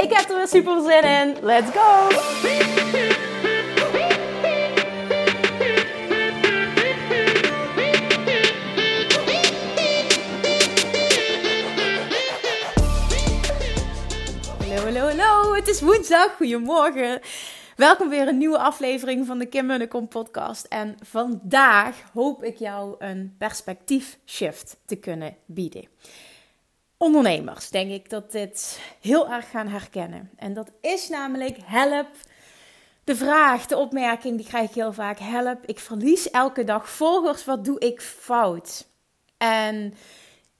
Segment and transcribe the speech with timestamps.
[0.00, 1.36] Ik heb er weer super zin in.
[1.42, 2.08] Let's go!
[14.58, 15.54] Hallo, hallo, hallo.
[15.54, 16.36] Het is woensdag.
[16.36, 17.20] Goedemorgen.
[17.76, 20.64] Welkom weer een nieuwe aflevering van de Kim Munnekom podcast.
[20.64, 25.88] En vandaag hoop ik jou een perspectief shift te kunnen bieden.
[26.98, 30.30] Ondernemers denk ik dat dit heel erg gaan herkennen.
[30.36, 32.08] En dat is namelijk help.
[33.04, 35.18] De vraag, de opmerking, die krijg ik heel vaak.
[35.18, 37.44] Help, ik verlies elke dag volgers.
[37.44, 38.86] Wat doe ik fout?
[39.36, 39.94] En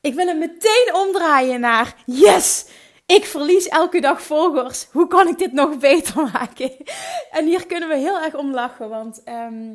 [0.00, 2.66] ik wil hem meteen omdraaien naar yes!
[3.06, 4.86] Ik verlies elke dag volgers.
[4.92, 6.72] Hoe kan ik dit nog beter maken?
[7.30, 9.74] En hier kunnen we heel erg om lachen, want ehm,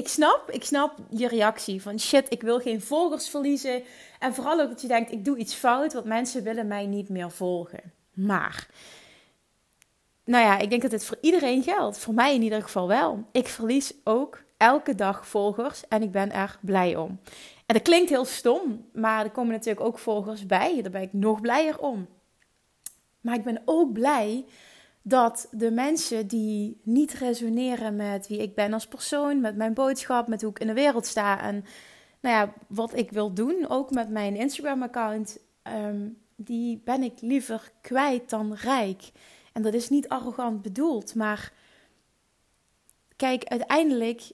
[0.00, 3.82] ik snap, ik snap je reactie van shit, ik wil geen volgers verliezen.
[4.18, 7.08] En vooral ook dat je denkt, ik doe iets fout, want mensen willen mij niet
[7.08, 7.92] meer volgen.
[8.14, 8.68] Maar,
[10.24, 11.98] nou ja, ik denk dat dit voor iedereen geldt.
[11.98, 13.24] Voor mij in ieder geval wel.
[13.32, 17.20] Ik verlies ook elke dag volgers en ik ben er blij om.
[17.66, 20.82] En dat klinkt heel stom, maar er komen natuurlijk ook volgers bij.
[20.82, 22.08] Daar ben ik nog blijer om.
[23.20, 24.44] Maar ik ben ook blij
[25.02, 30.28] dat de mensen die niet resoneren met wie ik ben als persoon, met mijn boodschap,
[30.28, 31.64] met hoe ik in de wereld sta en
[32.20, 37.72] nou ja, wat ik wil doen, ook met mijn Instagram-account, ehm, die ben ik liever
[37.80, 39.10] kwijt dan rijk.
[39.52, 41.52] En dat is niet arrogant bedoeld, maar
[43.16, 44.30] kijk, uiteindelijk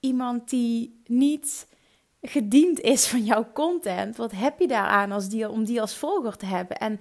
[0.00, 1.66] iemand die niet
[2.20, 6.36] gediend is van jouw content, wat heb je daaraan als die, om die als volger
[6.36, 6.76] te hebben?
[6.76, 7.00] En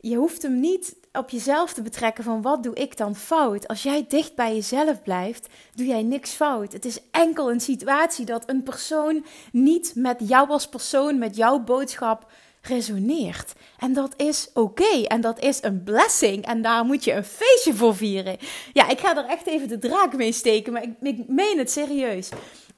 [0.00, 3.68] je hoeft hem niet op jezelf te betrekken van wat doe ik dan fout.
[3.68, 6.72] Als jij dicht bij jezelf blijft, doe jij niks fout.
[6.72, 11.58] Het is enkel een situatie dat een persoon niet met jou als persoon, met jouw
[11.58, 12.26] boodschap
[12.62, 13.52] resoneert.
[13.78, 15.02] En dat is oké.
[15.02, 16.46] En dat is een blessing.
[16.46, 18.36] En daar moet je een feestje voor vieren.
[18.72, 21.70] Ja, ik ga er echt even de draak mee steken, maar ik, ik meen het
[21.70, 22.28] serieus.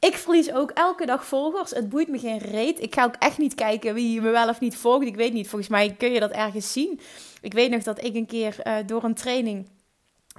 [0.01, 1.71] Ik verlies ook elke dag volgers.
[1.71, 2.83] Het boeit me geen reet.
[2.83, 5.07] Ik ga ook echt niet kijken wie me wel of niet volgt.
[5.07, 5.49] Ik weet niet.
[5.49, 7.01] Volgens mij kun je dat ergens zien.
[7.41, 9.69] Ik weet nog dat ik een keer uh, door een training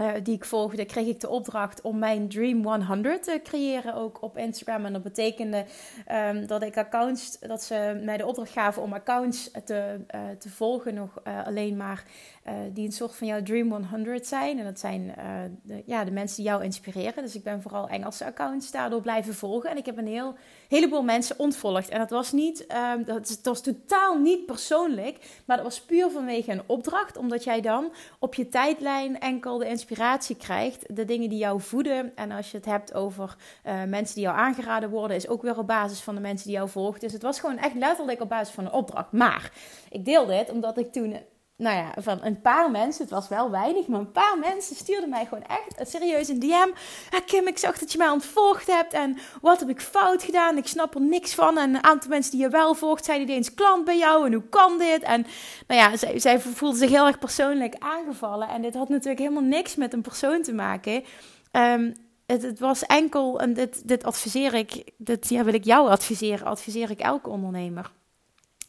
[0.02, 4.22] uh, die ik volgde, kreeg ik de opdracht om mijn Dream 100 te creëren, ook
[4.22, 4.86] op Instagram.
[4.86, 5.66] En dat betekende
[6.12, 10.50] um, dat ik accounts, dat ze mij de opdracht gaven om accounts te, uh, te
[10.50, 12.04] volgen, nog alleen maar
[12.50, 14.60] uh, die een soort van jouw Dream 100 zijn.
[14.60, 15.24] En dat zijn uh,
[15.64, 17.24] de, ja, de mensen die jou inspireren.
[17.24, 19.70] Dus ik ben vooral Engelse accounts daardoor blijven volgen.
[19.70, 20.36] En ik heb een heel,
[20.68, 21.90] heleboel mensen ontvolgd.
[21.90, 25.42] En dat was niet, uh, dat, was totaal niet persoonlijk.
[25.46, 27.18] Maar dat was puur vanwege een opdracht.
[27.18, 30.96] Omdat jij dan op je tijdlijn enkel de inspiratie krijgt.
[30.96, 32.16] De dingen die jou voeden.
[32.16, 33.36] En als je het hebt over
[33.66, 36.56] uh, mensen die jou aangeraden worden, is ook weer op basis van de mensen die
[36.56, 37.00] jou volgen.
[37.00, 39.12] Dus het was gewoon echt letterlijk op basis van een opdracht.
[39.12, 39.52] Maar
[39.90, 41.18] ik deel dit omdat ik toen
[41.60, 45.10] nou ja, van een paar mensen, het was wel weinig, maar een paar mensen stuurden
[45.10, 46.70] mij gewoon echt serieus een DM.
[47.10, 50.58] Ah, Kim, ik zag dat je mij ontvolgd hebt en wat heb ik fout gedaan?
[50.58, 51.58] Ik snap er niks van.
[51.58, 54.34] En een aantal mensen die je wel volgt, zijn niet eens klant bij jou en
[54.34, 55.04] hoe kan dit?
[55.04, 55.26] En
[55.68, 58.50] nou ja, zij, zij voelde zich heel erg persoonlijk aangevallen.
[58.50, 61.04] En dit had natuurlijk helemaal niks met een persoon te maken.
[61.52, 61.94] Um,
[62.26, 66.48] het, het, was enkel, en dit, dit adviseer ik, dit ja, wil ik jou adviseren,
[66.48, 67.92] adviseer ik elke ondernemer.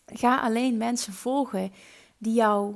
[0.07, 1.73] Ga alleen mensen volgen
[2.21, 2.75] die jou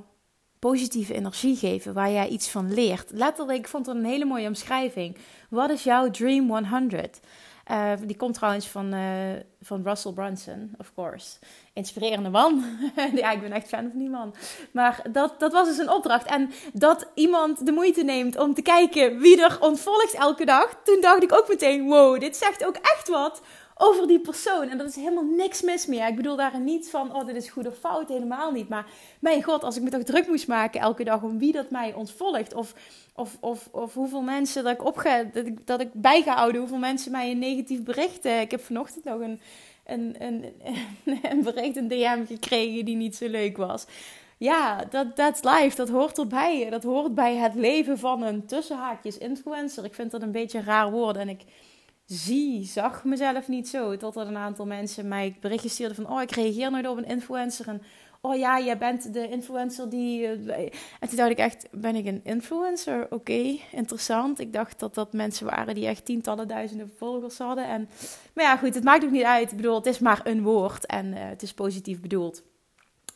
[0.59, 3.11] positieve energie geven, waar jij iets van leert.
[3.11, 5.17] Letterlijk, ik vond het een hele mooie omschrijving.
[5.51, 7.21] Wat is jouw Dream 100?
[7.71, 11.39] Uh, eh, die komt trouwens van, uh, van Russell Brunson, of course.
[11.73, 12.65] Inspirerende man.
[13.15, 14.35] ja, ik ben echt fan van die man.
[14.71, 16.27] Maar dat, dat was dus een opdracht.
[16.27, 20.81] En dat iemand de moeite neemt om te kijken wie er ontvolgt elke dag.
[20.85, 23.43] Toen dacht ik ook meteen, wow, dit zegt ook echt wat
[23.75, 24.69] over die persoon.
[24.69, 26.07] En dat is helemaal niks mis meer.
[26.07, 28.69] Ik bedoel daar niet van, oh, dit is goed of fout, helemaal niet.
[28.69, 28.87] Maar
[29.19, 31.95] mijn god, als ik me toch druk moest maken elke dag om wie dat mij
[31.95, 32.55] ontvolgt.
[32.55, 32.75] Of,
[33.15, 36.61] of, of, of hoeveel mensen dat ik, opga, dat, ik, dat ik bij ga houden,
[36.61, 38.25] hoeveel mensen mij een negatief bericht.
[38.25, 39.41] ik heb vanochtend nog een,
[39.87, 40.55] een, een,
[41.31, 43.87] een bericht, een DM gekregen die niet zo leuk was.
[44.37, 45.77] Ja, dat that's life.
[45.77, 46.71] Dat hoort erbij.
[46.71, 49.85] Dat hoort bij het leven van een tussenhaakjes influencer.
[49.85, 51.17] Ik vind dat een beetje een raar woord.
[51.17, 51.41] En ik
[52.07, 53.97] zie, zag mezelf niet zo.
[53.97, 56.11] Totdat een aantal mensen mij berichtjes stuurden van...
[56.11, 57.69] oh, ik reageer nooit op een influencer.
[57.69, 57.83] En
[58.21, 60.27] oh ja, jij bent de influencer die...
[60.27, 63.07] Eh, en toen dacht ik echt, ben ik een influencer?
[63.11, 64.41] Oké, interessant.
[64.41, 67.67] Ik dacht dat dat mensen waren die echt tientallen duizenden volgers hadden.
[67.67, 67.89] En,
[68.35, 69.51] maar ja, goed, het maakt ook niet uit.
[69.51, 72.43] Ik bedoel, het is maar een woord en uh, het is positief bedoeld.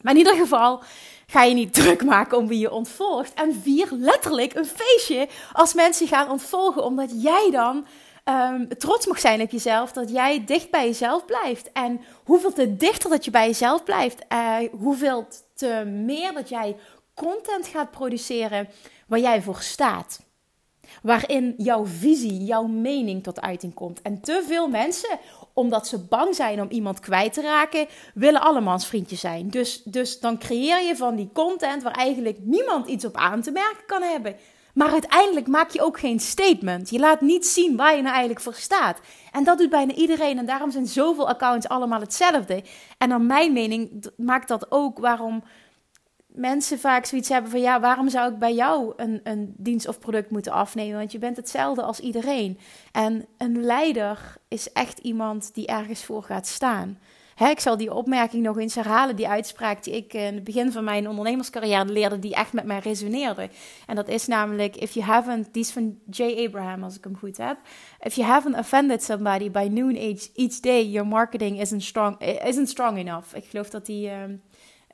[0.02, 0.82] Maar in ieder geval
[1.26, 3.34] ga je niet druk maken om wie je ontvolgt.
[3.34, 6.84] En vier letterlijk een feestje als mensen gaan ontvolgen.
[6.84, 7.86] Omdat jij dan
[8.28, 9.92] um, trots mag zijn op jezelf.
[9.92, 11.72] Dat jij dicht bij jezelf blijft.
[11.72, 14.24] En hoeveel te dichter dat je bij jezelf blijft.
[14.32, 16.76] Uh, hoeveel te meer dat jij
[17.14, 18.68] content gaat produceren
[19.06, 20.20] waar jij voor staat.
[21.02, 24.02] Waarin jouw visie, jouw mening tot uiting komt.
[24.02, 25.18] En te veel mensen
[25.52, 29.48] omdat ze bang zijn om iemand kwijt te raken, willen allemans vriendjes zijn.
[29.48, 33.50] Dus, dus dan creëer je van die content waar eigenlijk niemand iets op aan te
[33.50, 34.36] merken kan hebben.
[34.78, 36.90] Maar uiteindelijk maak je ook geen statement.
[36.90, 39.00] Je laat niet zien waar je nou eigenlijk voor staat.
[39.32, 40.38] En dat doet bijna iedereen.
[40.38, 42.64] En daarom zijn zoveel accounts allemaal hetzelfde.
[42.98, 45.44] En naar mijn mening maakt dat ook waarom
[46.26, 49.98] mensen vaak zoiets hebben van ja, waarom zou ik bij jou een, een dienst of
[49.98, 50.98] product moeten afnemen?
[50.98, 52.58] Want je bent hetzelfde als iedereen.
[52.92, 56.98] En een leider is echt iemand die ergens voor gaat staan.
[57.38, 60.72] Hè, ik zal die opmerking nog eens herhalen, die uitspraak die ik in het begin
[60.72, 63.48] van mijn ondernemerscarrière leerde, die echt met mij resoneerde.
[63.86, 66.22] En dat is namelijk, if you haven't, die is van J.
[66.46, 67.56] Abraham als ik hem goed heb.
[68.00, 72.68] If you haven't offended somebody by noon each, each day, your marketing isn't strong, isn't
[72.68, 73.34] strong enough.
[73.34, 74.08] Ik geloof dat die...
[74.08, 74.34] Ehm,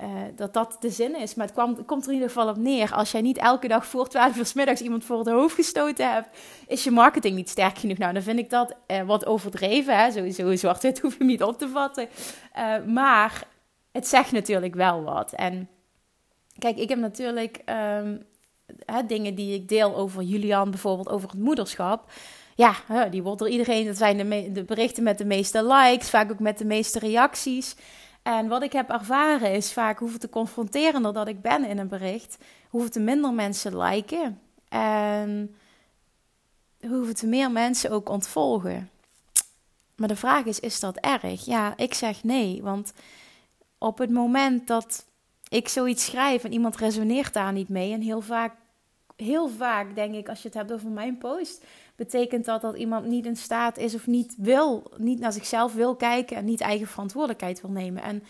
[0.02, 1.34] uh, dat dat de zin is.
[1.34, 2.94] Maar het, kwam, komt er in ieder geval op neer.
[2.94, 6.12] Als jij niet elke dag voor 12 uur s middags iemand voor het hoofd gestoten
[6.12, 6.28] hebt,
[6.66, 7.98] is je marketing niet sterk genoeg.
[7.98, 9.98] Nou, dan vind ik dat uh, wat overdreven.
[9.98, 10.10] Hè?
[10.10, 12.08] Sowieso zwart-wit hoef je niet op te vatten.
[12.58, 13.46] Uh, maar
[13.92, 15.32] het zegt natuurlijk wel wat.
[15.32, 15.68] En
[16.58, 17.62] kijk, ik heb natuurlijk
[18.00, 18.26] um,
[18.86, 22.10] hè, dingen die ik deel over Julian, bijvoorbeeld over het moederschap.
[22.54, 22.74] Ja,
[23.10, 23.86] die wordt door iedereen.
[23.86, 27.76] Dat zijn de, de berichten met de meeste likes, vaak ook met de meeste reacties.
[28.24, 31.88] En wat ik heb ervaren is vaak hoeveel te confronterender dat ik ben in een
[31.88, 32.38] bericht,
[32.68, 34.40] hoeveel te minder mensen liken.
[34.68, 35.56] En
[36.80, 38.90] hoeveel te meer mensen ook ontvolgen.
[39.96, 41.44] Maar de vraag is, is dat erg?
[41.44, 42.92] Ja, ik zeg nee, want
[43.78, 45.06] op het moment dat
[45.48, 48.54] ik zoiets schrijf en iemand resoneert daar niet mee, en heel vaak,
[49.16, 51.64] heel vaak denk ik, als je het hebt over mijn post,
[51.96, 55.96] betekent dat dat iemand niet in staat is of niet wil, niet naar zichzelf wil
[55.96, 58.02] kijken en niet eigen verantwoordelijkheid wil nemen.
[58.02, 58.22] En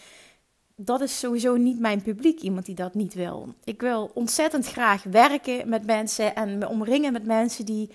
[0.76, 3.54] dat is sowieso niet mijn publiek, iemand die dat niet wil.
[3.64, 7.90] Ik wil ontzettend graag werken met mensen en me omringen met mensen die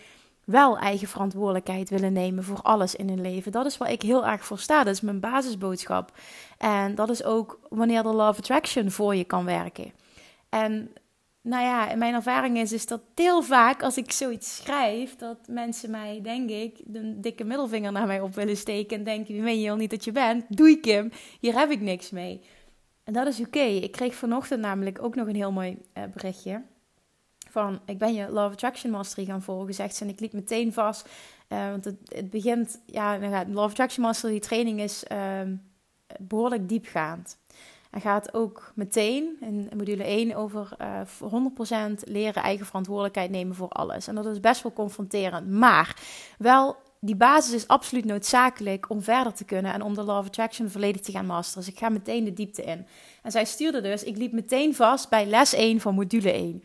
[0.45, 3.51] wel eigen verantwoordelijkheid willen nemen voor alles in hun leven.
[3.51, 4.83] Dat is waar ik heel erg voor sta.
[4.83, 6.11] Dat is mijn basisboodschap.
[6.57, 9.91] En dat is ook wanneer de Love Attraction voor je kan werken.
[10.49, 10.93] En
[11.49, 15.91] nou ja, mijn ervaring is, is dat heel vaak als ik zoiets schrijf, dat mensen
[15.91, 19.59] mij, denk ik, de dikke middelvinger naar mij op willen steken en denken, wie meen
[19.59, 20.45] je al niet dat je bent?
[20.49, 22.41] Doei Kim, hier heb ik niks mee.
[23.03, 23.59] En dat is oké.
[23.59, 26.61] Ik kreeg vanochtend namelijk ook nog een heel mooi uh, berichtje
[27.49, 30.73] van, ik ben je Love Attraction Mastery gaan volgen, zegt ze, en ik liep meteen
[30.73, 31.09] vast,
[31.47, 35.41] uh, want het, het, begint, ja, Love Attraction Mastery, training is uh,
[36.19, 37.37] behoorlijk diepgaand.
[37.89, 43.55] En gaat ook meteen in module 1 over uh, eh, 100% leren eigen verantwoordelijkheid nemen
[43.55, 44.07] voor alles.
[44.07, 45.49] En dat is best wel confronterend.
[45.49, 46.01] Maar
[46.37, 50.25] wel, die basis is absoluut noodzakelijk om verder te kunnen en om de Law of
[50.25, 51.63] Attraction volledig te gaan masteren.
[51.63, 52.85] Dus ik ga meteen de diepte in.
[53.23, 56.63] En zij stuurde dus, ik liep meteen vast bij les 1 van module 1.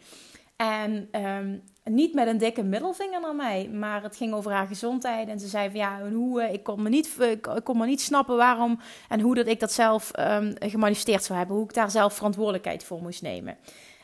[0.57, 5.29] En um, niet met een dikke middelvinger naar mij, maar het ging over haar gezondheid.
[5.29, 8.01] En ze zei van ja, hoe, eh, ik, kon me niet, ik kon me niet
[8.01, 11.57] snappen waarom en hoe dat ik dat zelf um, gemanifesteerd zou hebben.
[11.57, 13.57] Hoe ik daar zelf verantwoordelijkheid voor moest nemen.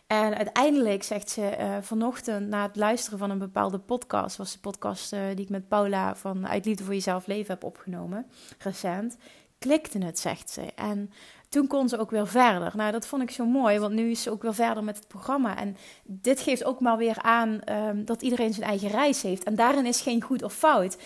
[0.07, 4.59] En uiteindelijk zegt ze uh, vanochtend na het luisteren van een bepaalde podcast, was de
[4.59, 8.27] podcast uh, die ik met Paula van Uit Liefde voor Jezelf Leven heb opgenomen,
[8.59, 9.17] recent,
[9.59, 10.63] klikte het, zegt ze.
[10.75, 11.11] En
[11.51, 12.73] toen kon ze ook weer verder.
[12.77, 15.09] Nou, dat vond ik zo mooi, want nu is ze ook weer verder met het
[15.09, 15.57] programma.
[15.57, 19.45] En dit geeft ook maar weer aan um, dat iedereen zijn eigen reis heeft.
[19.45, 20.97] En daarin is geen goed of fout.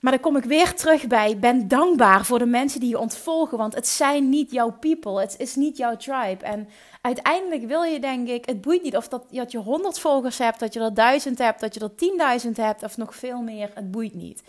[0.00, 3.58] Maar dan kom ik weer terug bij, ben dankbaar voor de mensen die je ontvolgen,
[3.58, 6.44] want het zijn niet jouw people, het is niet jouw tribe.
[6.44, 6.68] En
[7.00, 10.60] uiteindelijk wil je denk ik, het boeit niet of dat, dat je 100 volgers hebt,
[10.60, 13.90] dat je er 1000 hebt, dat je er 10.000 hebt of nog veel meer, het
[13.90, 14.42] boeit niet.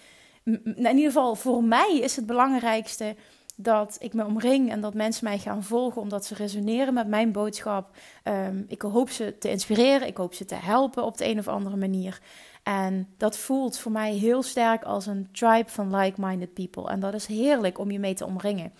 [0.44, 3.16] In ieder geval voor mij is het belangrijkste
[3.64, 7.32] dat ik me omring en dat mensen mij gaan volgen omdat ze resoneren met mijn
[7.32, 7.96] boodschap.
[8.24, 11.48] Um, ik hoop ze te inspireren, ik hoop ze te helpen op de een of
[11.48, 12.20] andere manier.
[12.64, 16.90] En dat voelt voor mij heel sterk als een tribe van like-minded people.
[16.90, 18.74] En dat is heerlijk om je mee te omringen.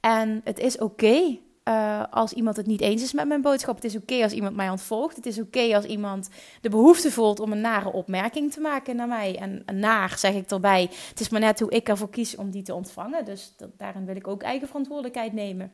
[0.00, 3.74] En het is oké uh, als iemand het niet eens is met mijn boodschap.
[3.74, 5.16] Het is oké als iemand mij ontvolgt.
[5.16, 6.28] Het is oké als iemand
[6.60, 9.38] de behoefte voelt om een nare opmerking te maken naar mij.
[9.38, 10.88] En, en naar zeg ik erbij.
[11.08, 13.24] Het is maar net hoe ik ervoor kies om die te ontvangen.
[13.24, 15.72] Dus daarin wil ik ook eigen verantwoordelijkheid nemen.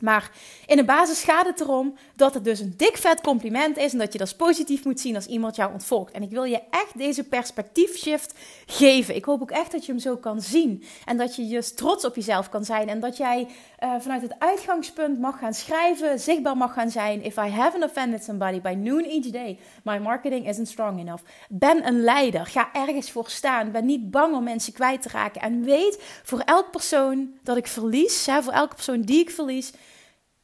[0.00, 0.30] Maar
[0.66, 3.98] in de basis gaat het erom dat het dus een dik vet compliment is en
[3.98, 6.12] dat je dat positief moet zien als iemand jou ontvolgt.
[6.12, 8.34] En ik wil je echt deze perspectiefshift
[8.66, 9.14] geven.
[9.14, 12.04] Ik hoop ook echt dat je hem zo kan zien en dat je dus trots
[12.04, 13.46] op jezelf kan zijn en dat jij
[13.84, 17.22] uh, vanuit het uitgangspunt mag gaan schrijven, zichtbaar mag gaan zijn.
[17.22, 21.22] If I haven't offended somebody by noon each day, my marketing isn't strong enough.
[21.48, 23.70] Ben een leider, ga ergens voor staan.
[23.70, 27.66] Ben niet bang om mensen kwijt te raken en weet voor elk persoon dat ik
[27.66, 29.72] verlies, voor elke persoon die ik verlies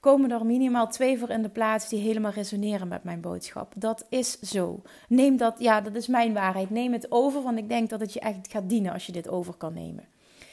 [0.06, 3.72] komen er minimaal twee voor in de plaats die helemaal resoneren met mijn boodschap.
[3.76, 4.82] Dat is zo.
[5.08, 6.70] Neem dat, ja, dat is mijn waarheid.
[6.70, 9.28] Neem het over, want ik denk dat het je echt gaat dienen als je dit
[9.28, 10.04] over kan nemen.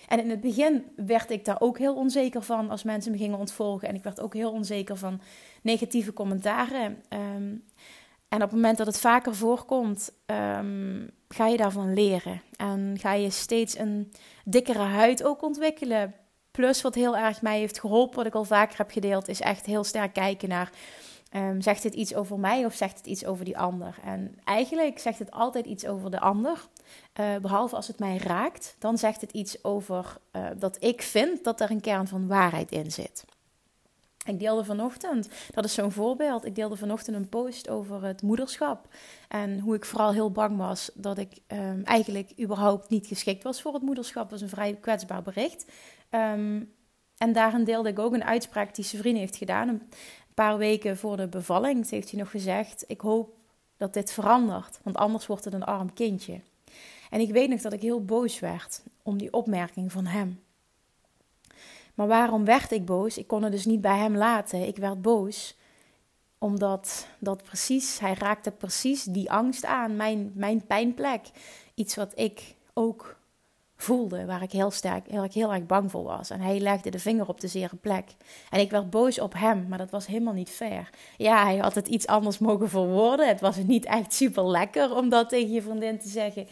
[0.07, 3.39] En in het begin werd ik daar ook heel onzeker van als mensen me gingen
[3.39, 3.88] ontvolgen.
[3.88, 5.22] En ik werd ook heel onzeker van
[5.62, 7.01] negatieve commentaren.
[7.10, 7.55] Ehm,
[8.27, 12.41] en op het moment dat het vaker voorkomt, um, ga je daarvan leren.
[12.55, 14.12] En ga je steeds een
[14.45, 16.13] dikkere huid ook ontwikkelen.
[16.57, 19.65] Plus wat heel erg mij heeft geholpen, wat ik al vaker heb gedeeld, is echt
[19.65, 20.72] heel sterk kijken naar.
[21.36, 23.95] Um, zegt het iets over mij of zegt het iets over die ander?
[24.03, 26.67] En eigenlijk zegt het altijd iets over de ander.
[27.19, 31.43] Uh, behalve als het mij raakt, dan zegt het iets over uh, dat ik vind
[31.43, 33.25] dat er een kern van waarheid in zit.
[34.25, 38.88] Ik deelde vanochtend, dat is zo'n voorbeeld, ik deelde vanochtend een post over het moederschap.
[39.27, 43.62] En hoe ik vooral heel bang was dat ik um, eigenlijk überhaupt niet geschikt was
[43.62, 44.29] voor het moederschap.
[44.29, 45.65] Dat was een vrij kwetsbaar bericht.
[46.15, 46.74] Um,
[47.17, 49.67] en daarin deelde ik ook een uitspraak die vriend heeft gedaan.
[49.67, 49.89] Een
[50.34, 53.36] paar weken voor de bevalling heeft hij nog gezegd: Ik hoop
[53.77, 56.41] dat dit verandert, want anders wordt het een arm kindje.
[57.10, 60.39] En ik weet nog dat ik heel boos werd om die opmerking van hem.
[61.93, 63.17] Maar waarom werd ik boos?
[63.17, 64.67] Ik kon het dus niet bij hem laten.
[64.67, 65.55] Ik werd boos
[66.38, 71.27] omdat dat precies, hij raakte precies die angst aan, mijn, mijn pijnplek.
[71.74, 73.15] Iets wat ik ook
[73.83, 76.29] voelde, waar ik heel sterk, waar ik heel erg bang voor was.
[76.29, 78.05] En hij legde de vinger op de zere plek.
[78.49, 80.89] En ik werd boos op hem, maar dat was helemaal niet fair.
[81.17, 83.27] Ja, hij had het iets anders mogen verwoorden.
[83.27, 86.47] Het was niet echt super lekker om dat tegen je vriendin te zeggen.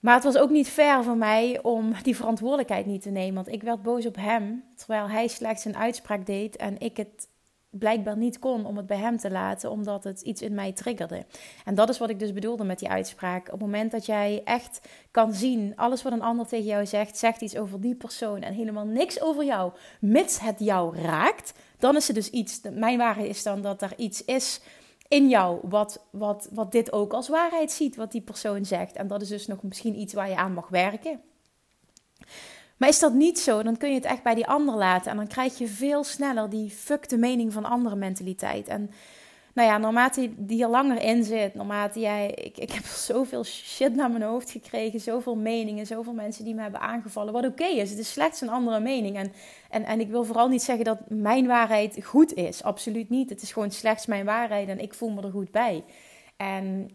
[0.00, 3.34] Maar het was ook niet fair voor mij om die verantwoordelijkheid niet te nemen.
[3.34, 7.28] Want ik werd boos op hem, terwijl hij slechts een uitspraak deed en ik het
[7.78, 11.24] blijkbaar niet kon om het bij hem te laten, omdat het iets in mij triggerde.
[11.64, 13.46] En dat is wat ik dus bedoelde met die uitspraak.
[13.46, 17.18] Op het moment dat jij echt kan zien, alles wat een ander tegen jou zegt,
[17.18, 21.96] zegt iets over die persoon en helemaal niks over jou, mits het jou raakt, dan
[21.96, 22.60] is er dus iets.
[22.72, 24.60] Mijn waarheid is dan dat er iets is
[25.08, 28.96] in jou wat, wat, wat dit ook als waarheid ziet, wat die persoon zegt.
[28.96, 31.20] En dat is dus nog misschien iets waar je aan mag werken.
[32.76, 35.10] Maar is dat niet zo, dan kun je het echt bij die ander laten.
[35.10, 38.68] En dan krijg je veel sneller die fuck de mening van andere mentaliteit.
[38.68, 38.90] En
[39.54, 42.30] nou ja, naarmate die er langer in zit, naarmate jij...
[42.30, 46.62] Ik, ik heb zoveel shit naar mijn hoofd gekregen, zoveel meningen, zoveel mensen die me
[46.62, 47.32] hebben aangevallen.
[47.32, 49.16] Wat oké is, het is slechts een andere mening.
[49.16, 49.32] En,
[49.70, 52.62] en, en ik wil vooral niet zeggen dat mijn waarheid goed is.
[52.62, 53.30] Absoluut niet.
[53.30, 55.84] Het is gewoon slechts mijn waarheid en ik voel me er goed bij.
[56.36, 56.90] En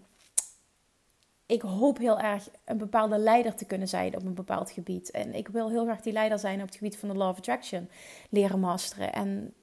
[1.49, 5.11] ik hoop heel erg een bepaalde leider te kunnen zijn op een bepaald gebied.
[5.11, 7.37] En ik wil heel graag die leider zijn op het gebied van de Law of
[7.37, 7.89] Attraction
[8.29, 9.13] leren masteren.
[9.13, 9.53] En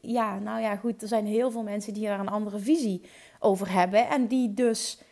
[0.00, 3.02] ja, nou ja, goed, er zijn heel veel mensen die daar een andere visie
[3.38, 4.08] over hebben.
[4.08, 5.02] En die dus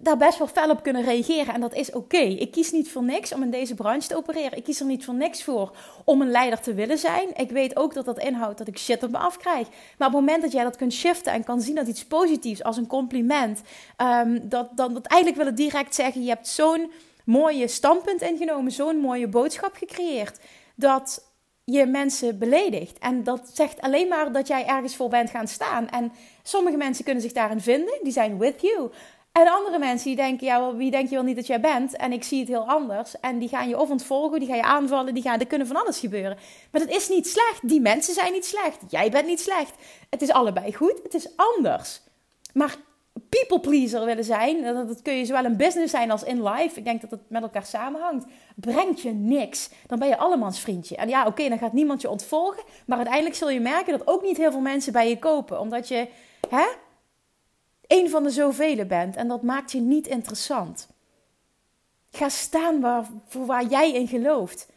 [0.00, 1.54] daar best wel fel op kunnen reageren.
[1.54, 2.16] En dat is oké.
[2.16, 4.56] Ik kies niet voor niks om in deze branche te opereren.
[4.56, 7.28] Ik kies er niet voor niks voor om een leider te willen zijn.
[7.36, 9.68] Ik weet ook dat dat inhoudt dat ik shit op me afkrijg.
[9.98, 12.62] Maar op het moment dat jij dat kunt shiften en kan zien dat iets positiefs
[12.62, 13.60] als een compliment,
[13.96, 16.92] um, dat, dan dat eigenlijk wil het direct zeggen: je hebt zo'n
[17.24, 20.38] mooie standpunt ingenomen, zo'n mooie boodschap gecreëerd.
[20.74, 21.28] Dat
[21.64, 22.98] je mensen beledigt.
[22.98, 25.88] En dat zegt alleen maar dat jij ergens voor bent gaan staan.
[25.88, 26.12] En
[26.42, 28.90] sommige mensen kunnen zich daarin vinden, die zijn with you.
[29.32, 31.96] En andere mensen die denken, ja, wie denk je wel niet dat jij bent?
[31.96, 33.20] En ik zie het heel anders.
[33.20, 35.76] En die gaan je of ontvolgen, die gaan je aanvallen, die gaan, er kunnen van
[35.76, 36.38] alles gebeuren.
[36.70, 37.68] Maar dat is niet slecht.
[37.68, 38.78] Die mensen zijn niet slecht.
[38.88, 39.74] Jij bent niet slecht.
[40.10, 41.00] Het is allebei goed.
[41.02, 42.00] Het is anders.
[42.52, 42.76] Maar
[43.28, 46.78] people pleaser willen zijn, dat, dat kun je zowel in business zijn als in life.
[46.78, 48.26] Ik denk dat het met elkaar samenhangt.
[48.56, 49.70] Brengt je niks.
[49.86, 50.96] Dan ben je allemans vriendje.
[50.96, 52.62] En ja, oké, dan gaat niemand je ontvolgen.
[52.86, 55.60] Maar uiteindelijk zul je merken dat ook niet heel veel mensen bij je kopen.
[55.60, 56.08] Omdat je,
[56.48, 56.66] hè?
[57.90, 60.88] Een van de zoveel bent en dat maakt je niet interessant.
[62.10, 64.68] Ga staan waar, voor waar jij in gelooft.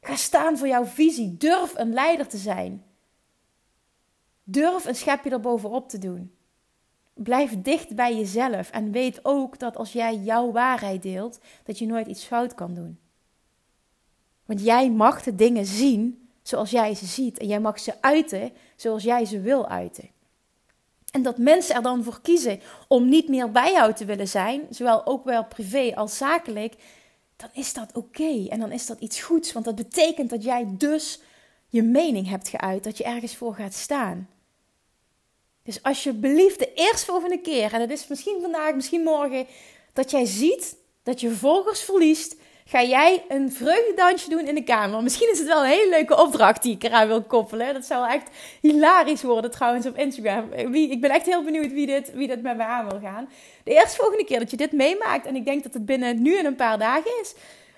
[0.00, 1.36] Ga staan voor jouw visie.
[1.36, 2.84] Durf een leider te zijn.
[4.44, 6.34] Durf een schepje erbovenop te doen.
[7.14, 11.86] Blijf dicht bij jezelf en weet ook dat als jij jouw waarheid deelt, dat je
[11.86, 12.98] nooit iets fout kan doen.
[14.44, 18.52] Want jij mag de dingen zien zoals jij ze ziet en jij mag ze uiten
[18.76, 20.13] zoals jij ze wil uiten.
[21.14, 24.66] En dat mensen er dan voor kiezen om niet meer bij jou te willen zijn,
[24.70, 26.74] zowel ook wel privé als zakelijk,
[27.36, 28.46] dan is dat oké.
[28.48, 31.20] En dan is dat iets goeds, want dat betekent dat jij dus
[31.68, 34.28] je mening hebt geuit, dat je ergens voor gaat staan.
[35.62, 39.46] Dus alsjeblieft de eerstvolgende keer, en dat is misschien vandaag, misschien morgen,
[39.92, 45.02] dat jij ziet dat je volgers verliest, ga jij een vreugdedansje doen in de kamer.
[45.02, 47.74] Misschien is het wel een hele leuke opdracht die ik eraan wil koppelen.
[47.74, 48.28] Dat zou echt
[48.60, 50.48] hilarisch worden trouwens op Instagram.
[50.70, 53.28] Wie, ik ben echt heel benieuwd wie dit, wie dit met me aan wil gaan.
[53.64, 56.46] De eerstvolgende keer dat je dit meemaakt, en ik denk dat het binnen nu en
[56.46, 57.34] een paar dagen is,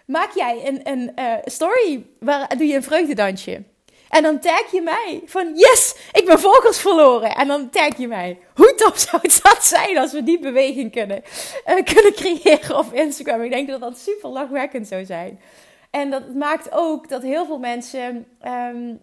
[0.07, 3.63] maak jij een, een uh, story waar doe je een vreugdedansje.
[4.09, 7.35] En dan tag je mij van yes, ik ben volgers verloren.
[7.35, 8.39] En dan tag je mij.
[8.55, 11.23] Hoe tof zou het dat zijn als we die beweging kunnen,
[11.67, 13.43] uh, kunnen creëren op Instagram?
[13.43, 15.41] Ik denk dat dat super lachwekkend zou zijn.
[15.91, 19.01] En dat maakt ook dat heel veel mensen um,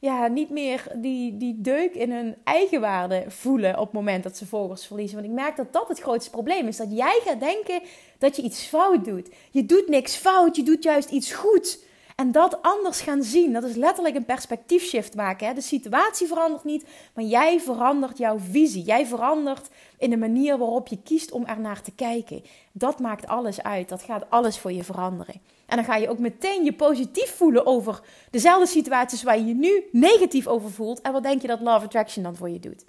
[0.00, 4.46] ja, niet meer die, die deuk in hun eigenwaarde voelen op het moment dat ze
[4.46, 5.16] volgers verliezen.
[5.16, 6.76] Want ik merk dat dat het grootste probleem is.
[6.76, 7.80] Dat jij gaat denken
[8.18, 9.28] dat je iets fout doet.
[9.50, 11.88] Je doet niks fout, je doet juist iets goed.
[12.20, 15.46] En dat anders gaan zien, dat is letterlijk een perspectiefshift maken.
[15.46, 15.54] Hè?
[15.54, 18.82] De situatie verandert niet, maar jij verandert jouw visie.
[18.82, 22.42] Jij verandert in de manier waarop je kiest om er naar te kijken.
[22.72, 23.88] Dat maakt alles uit.
[23.88, 25.40] Dat gaat alles voor je veranderen.
[25.66, 28.00] En dan ga je ook meteen je positief voelen over
[28.30, 31.00] dezelfde situaties waar je je nu negatief over voelt.
[31.00, 32.84] En wat denk je dat Love Attraction dan voor je doet?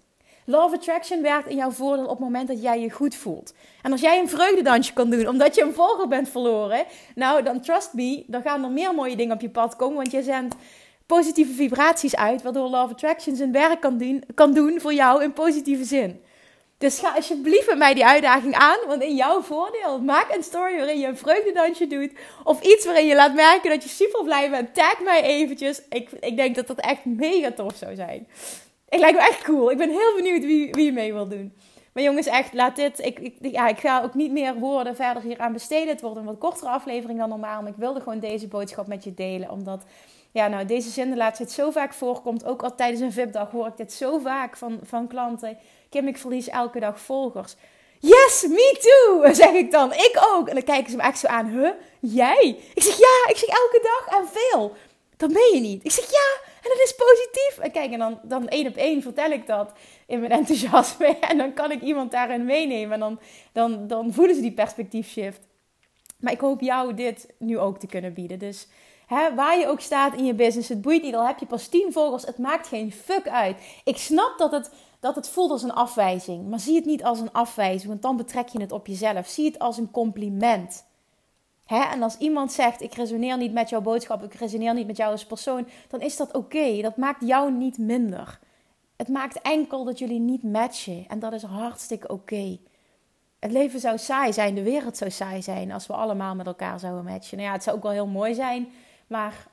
[0.56, 3.54] Of Attraction werkt in jouw voordeel op het moment dat jij je goed voelt.
[3.82, 7.62] En als jij een vreugdedansje kan doen omdat je een vogel bent verloren, nou dan
[7.62, 10.56] trust me, dan gaan er meer mooie dingen op je pad komen, want je zendt
[11.06, 15.34] positieve vibraties uit, waardoor of Attraction zijn werk kan doen, kan doen voor jou in
[15.34, 16.22] positieve zin.
[16.78, 20.78] Dus ga alsjeblieft met mij die uitdaging aan, want in jouw voordeel, maak een story
[20.78, 22.12] waarin je een vreugdedansje doet,
[22.44, 24.74] of iets waarin je laat merken dat je super blij bent.
[24.74, 25.82] Tag mij eventjes.
[25.90, 28.28] Ik, ik denk dat dat echt mega tof zou zijn.
[28.92, 29.72] Ik lijkt me echt cool.
[29.72, 31.54] Ik ben heel benieuwd wie, wie mee wil doen.
[31.94, 33.00] Maar jongens, echt, laat dit.
[33.00, 35.88] Ik, ik, ja, ik ga ook niet meer woorden verder hier aan besteden.
[35.88, 37.62] Het wordt een wat kortere aflevering dan normaal.
[37.62, 39.50] Maar ik wilde gewoon deze boodschap met je delen.
[39.50, 39.84] Omdat,
[40.32, 42.46] ja, nou, deze zin de laatste tijd zo vaak voorkomt.
[42.46, 45.58] Ook al tijdens een VIP-dag hoor ik dit zo vaak van, van klanten.
[45.90, 47.56] Kim, ik verlies elke dag volgers.
[48.00, 49.94] Yes, me too, zeg ik dan.
[49.94, 50.48] Ik ook.
[50.48, 51.48] En dan kijken ze me echt zo aan.
[51.48, 51.70] Huh?
[52.00, 52.60] Jij?
[52.74, 54.76] Ik zeg ja, ik zeg elke dag en veel.
[55.18, 55.84] Dat meen je niet.
[55.84, 57.58] Ik zeg ja, en dat is positief.
[57.60, 59.72] En kijk, en dan, dan één op één vertel ik dat
[60.08, 61.18] in mijn enthousiasme.
[61.30, 62.94] En dan kan ik iemand daarin meenemen.
[62.94, 63.20] En dan,
[63.52, 65.48] dan, dan voelen ze die perspectiefshift.
[66.20, 68.40] Maar ik hoop jou dit nu ook te kunnen bieden.
[68.40, 68.68] Dus
[69.08, 71.16] hè, waar je ook staat in je business, het boeit niet.
[71.16, 73.58] Al heb je pas 10 volgers, het maakt geen fuck uit.
[73.84, 76.50] Ik snap dat het, dat het voelt als een afwijzing.
[76.50, 79.28] Maar zie het niet als een afwijzing, want dan betrek je het op jezelf.
[79.28, 80.90] Zie het als een compliment.
[81.72, 81.84] Hè?
[81.92, 85.12] En als iemand zegt: Ik resoneer niet met jouw boodschap, ik resoneer niet met jou
[85.12, 86.82] als persoon, dan is dat oké.
[86.82, 88.40] Dat maakt jou niet minder.
[88.96, 91.06] Het maakt enkel dat jullie niet matchen.
[91.08, 92.58] En dat is hartstikke oké.
[93.40, 96.80] Het leven zou saai zijn, de wereld zou saai zijn als we allemaal met elkaar
[96.80, 97.38] zouden matchen.
[97.38, 98.68] Nou ja, het zou ook wel heel mooi zijn,
[99.08, 99.48] maar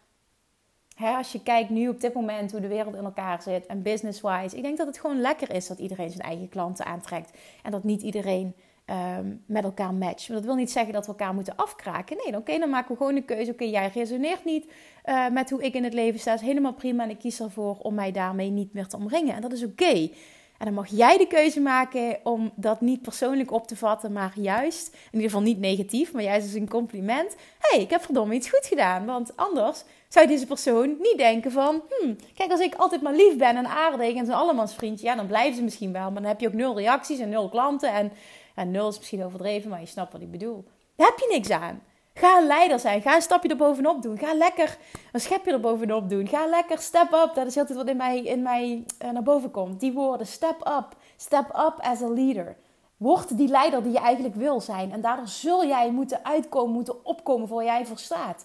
[0.96, 4.56] als je kijkt nu op dit moment hoe de wereld in elkaar zit en business-wise,
[4.56, 7.84] ik denk dat het gewoon lekker is dat iedereen zijn eigen klanten aantrekt en dat
[7.84, 8.54] niet iedereen
[8.88, 10.34] Ehm, met elkaar matchen.
[10.34, 12.16] dat wil niet zeggen dat we elkaar moeten afkraken.
[12.24, 13.50] Nee, oké, dan maken we gewoon een keuze.
[13.50, 14.66] Oké, jij resoneert niet
[15.06, 16.30] uh, met hoe ik in het leven sta.
[16.30, 17.02] Dat is helemaal prima.
[17.02, 19.34] En ik kies ervoor om mij daarmee niet meer te omringen.
[19.34, 20.10] En dat is oké.
[20.58, 24.32] En dan mag jij de keuze maken om dat niet persoonlijk op te vatten, maar
[24.34, 27.36] juist, in ieder geval niet negatief, maar juist als een compliment.
[27.58, 29.06] Hé, hey, ik heb verdomme iets goed gedaan.
[29.06, 33.36] Want anders zou deze persoon niet denken van, hmm, kijk, als ik altijd maar lief
[33.36, 36.10] ben en aardig en zo'n allemansvriendje, ja, dan blijven ze misschien wel.
[36.10, 38.12] Maar dan heb je ook nul reacties en nul klanten en
[38.58, 40.64] en nul is misschien overdreven, maar je snapt wat ik bedoel.
[40.96, 41.82] Daar heb je niks aan.
[42.14, 43.02] Ga een leider zijn.
[43.02, 44.18] Ga een stapje erbovenop doen.
[44.18, 44.78] Ga lekker
[45.12, 46.28] een schepje erbovenop doen.
[46.28, 47.30] Ga lekker step up.
[47.34, 49.80] Dat is altijd wat in mij, in mij uh, naar boven komt.
[49.80, 50.26] Die woorden.
[50.26, 50.96] Step up.
[51.16, 52.56] Step up as a leader.
[52.96, 54.92] Word die leider die je eigenlijk wil zijn.
[54.92, 58.44] En daardoor zul jij moeten uitkomen, moeten opkomen voor jij voor staat.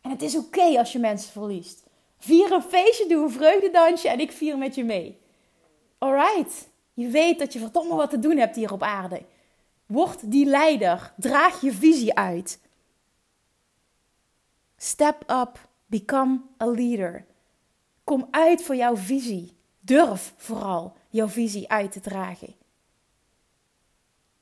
[0.00, 1.84] En het is oké als je mensen verliest.
[2.18, 5.20] Vier een feestje, doe een vreugdedansje en ik vier met je mee.
[5.98, 6.68] Alright.
[6.92, 9.22] Je weet dat je verdomme wat te doen hebt hier op aarde.
[9.86, 11.12] Word die leider.
[11.16, 12.60] Draag je visie uit.
[14.76, 15.68] Step up.
[15.86, 17.26] Become a leader.
[18.04, 19.56] Kom uit voor jouw visie.
[19.80, 22.54] Durf vooral jouw visie uit te dragen.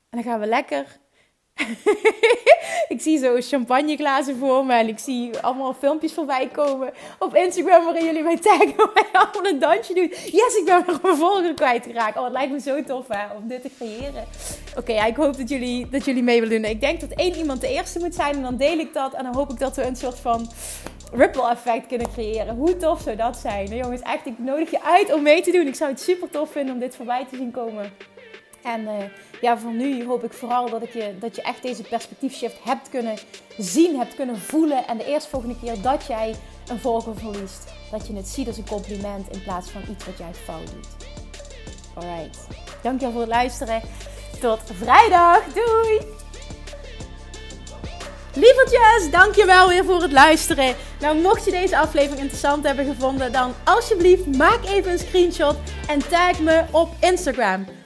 [0.09, 1.01] En dan gaan we lekker
[3.05, 8.05] zie zo champagneglazen voor me en ik zie allemaal filmpjes voorbij komen op Instagram waarin
[8.05, 10.09] jullie mij taggen en mij allemaal een dansje doen.
[10.11, 12.17] Yes, ik ben nog mijn volger kwijtgeraakt.
[12.17, 14.25] Oh, het lijkt me zo tof hè, om dit te creëren.
[14.79, 16.71] Oké, ik hoop dat jullie, dat jullie mee willen doen.
[16.71, 19.12] Ik denk dat één iemand de eerste moet zijn en dan deel ik dat.
[19.12, 20.51] En dan hoop ik dat we een soort van
[21.12, 22.57] ripple effect kunnen creëren.
[22.57, 23.64] Hoe tof zou dat zijn?
[23.64, 25.67] Nou, jongens, echt, ik nodig je uit om mee te doen.
[25.67, 27.93] Ik zou het super tof vinden om dit voorbij te zien komen
[28.64, 28.92] En uh,
[29.40, 32.88] ja, voor nu hoop ik vooral dat, ik je, dat je echt deze perspectiefshift hebt
[32.88, 33.16] kunnen
[33.59, 34.87] zien, hebt kunnen voelen.
[34.87, 36.35] En de eerstvolgende keer dat jij
[36.68, 40.18] een volger verliest, dat je het ziet als een compliment in plaats van iets wat
[40.18, 40.88] jij fout doet.
[41.94, 42.46] Alright.
[42.83, 43.83] Dankjewel voor het luisteren.
[44.40, 45.44] Tot vrijdag.
[45.53, 46.00] Doei!
[48.35, 50.74] Lievertjes, dankjewel weer voor het luisteren.
[51.00, 55.57] Nou, mocht je deze aflevering interessant hebben gevonden, dan alsjeblieft maak even een screenshot
[55.88, 57.66] en tag me op Instagram.